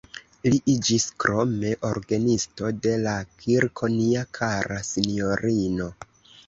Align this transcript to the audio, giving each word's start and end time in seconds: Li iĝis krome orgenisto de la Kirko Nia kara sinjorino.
Li 0.45 0.59
iĝis 0.71 1.05
krome 1.23 1.75
orgenisto 1.91 2.73
de 2.87 2.97
la 3.05 3.15
Kirko 3.45 3.95
Nia 4.01 4.29
kara 4.41 4.81
sinjorino. 4.93 5.97